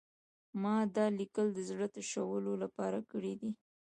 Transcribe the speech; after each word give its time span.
ما 0.61 0.75
دا 0.95 1.05
لیکل 1.19 1.47
د 1.53 1.59
زړه 1.69 1.87
تشولو 1.95 2.53
لپاره 2.63 2.99
کړي 3.11 3.33
دي 3.41 3.51